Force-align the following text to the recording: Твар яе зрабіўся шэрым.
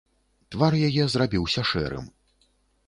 Твар 0.55 0.73
яе 0.87 1.03
зрабіўся 1.17 1.61
шэрым. 1.75 2.11